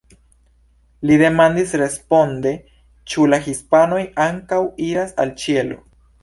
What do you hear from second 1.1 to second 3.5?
demandis responde: "Ĉu la